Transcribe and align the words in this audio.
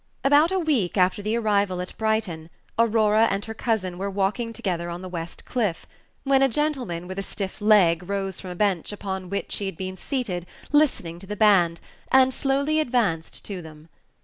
About 0.23 0.49
a 0.51 0.57
week 0.57 0.97
after 0.97 1.21
the 1.21 1.35
arrival 1.37 1.79
at 1.79 1.95
Brighton, 1.95 2.49
Aurora 2.79 3.27
and 3.29 3.45
her 3.45 3.53
cousin 3.53 3.99
were 3.99 4.09
walking 4.09 4.51
together 4.51 4.89
on 4.89 5.03
the 5.03 5.07
West 5.07 5.45
Cliff, 5.45 5.85
when 6.23 6.41
a 6.41 6.49
gentleman 6.49 7.07
with 7.07 7.19
a 7.19 7.21
stiff 7.21 7.61
leg 7.61 8.09
rose 8.09 8.39
from 8.39 8.49
a 8.49 8.55
bench 8.55 8.91
upon 8.91 9.29
which 9.29 9.57
he 9.57 9.67
had 9.67 9.77
been 9.77 9.97
seated 9.97 10.47
listening 10.71 11.19
to 11.19 11.27
the 11.27 11.35
band, 11.35 11.79
and 12.11 12.33
slowly 12.33 12.79
advanced 12.79 13.45
to 13.45 13.61
them. 13.61 13.89